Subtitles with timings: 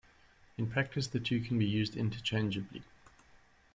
[0.57, 2.81] In practice the two can be used interchangeably.